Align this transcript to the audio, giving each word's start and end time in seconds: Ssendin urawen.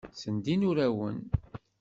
Ssendin 0.13 0.61
urawen. 0.69 1.17